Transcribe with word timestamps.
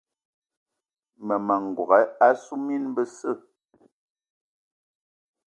Mmema 1.19 1.55
n'gogué 1.63 2.01
assu 2.27 2.55
mine 2.65 2.89
besse. 2.95 3.31